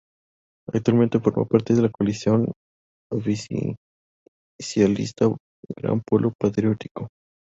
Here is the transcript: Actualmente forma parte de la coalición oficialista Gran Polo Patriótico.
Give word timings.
Actualmente 0.73 1.19
forma 1.19 1.45
parte 1.45 1.75
de 1.75 1.83
la 1.83 1.89
coalición 1.91 2.51
oficialista 3.11 3.69
Gran 5.77 6.01
Polo 6.01 6.33
Patriótico. 6.39 7.09